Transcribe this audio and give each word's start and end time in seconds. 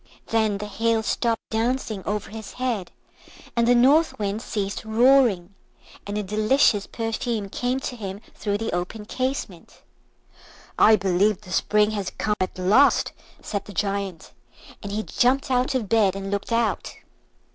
Then 0.25 0.57
the 0.57 0.65
Hail 0.65 1.03
stopped 1.03 1.47
dancing 1.51 2.01
over 2.07 2.31
his 2.31 2.53
head, 2.53 2.89
and 3.55 3.67
the 3.67 3.75
North 3.75 4.17
Wind 4.17 4.41
ceased 4.41 4.83
roaring, 4.83 5.53
and 6.07 6.17
a 6.17 6.23
delicious 6.23 6.87
perfume 6.87 7.49
came 7.49 7.79
to 7.81 7.95
him 7.95 8.19
through 8.33 8.57
the 8.57 8.73
open 8.73 9.05
casement. 9.05 9.83
"I 10.79 10.95
believe 10.95 11.41
the 11.41 11.51
Spring 11.51 11.91
has 11.91 12.09
come 12.17 12.33
at 12.41 12.57
last," 12.57 13.11
said 13.43 13.65
the 13.65 13.73
Giant; 13.73 14.33
and 14.81 14.91
he 14.91 15.03
jumped 15.03 15.51
out 15.51 15.75
of 15.75 15.87
bed 15.87 16.15
and 16.15 16.31
looked 16.31 16.51
out. 16.51 16.95